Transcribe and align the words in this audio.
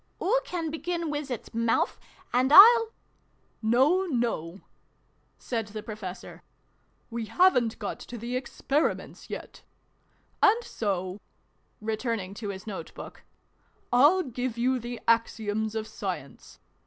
"Oo 0.19 0.39
can 0.43 0.71
begin 0.71 1.11
wiz 1.11 1.29
its 1.29 1.53
mouf, 1.53 1.99
and 2.33 2.51
I'll" 2.51 2.89
No, 3.77 4.07
no!" 4.07 4.61
said 5.37 5.67
the 5.67 5.83
Professor." 5.83 6.41
We 7.11 7.25
haven't 7.25 7.77
got 7.77 7.99
to 7.99 8.17
the 8.17 8.35
Experiments 8.35 9.29
yet. 9.29 9.61
And 10.41 10.63
so," 10.63 11.21
return 11.81 12.19
ing 12.19 12.33
to 12.41 12.49
his 12.49 12.65
note 12.65 12.95
book," 12.95 13.21
I'll 13.93 14.23
give 14.23 14.57
you 14.57 14.79
the 14.79 14.99
Axioms 15.07 15.75
of 15.75 15.85
Science. 15.85 16.57